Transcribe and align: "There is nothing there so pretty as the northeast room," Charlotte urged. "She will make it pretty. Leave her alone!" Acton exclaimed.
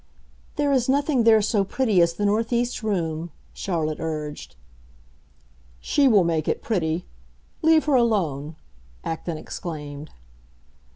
"There 0.55 0.71
is 0.71 0.89
nothing 0.89 1.25
there 1.25 1.43
so 1.43 1.63
pretty 1.63 2.01
as 2.01 2.13
the 2.15 2.25
northeast 2.25 2.81
room," 2.81 3.29
Charlotte 3.53 3.99
urged. 3.99 4.55
"She 5.79 6.07
will 6.07 6.23
make 6.23 6.47
it 6.47 6.63
pretty. 6.63 7.05
Leave 7.61 7.85
her 7.85 7.93
alone!" 7.93 8.55
Acton 9.03 9.37
exclaimed. 9.37 10.09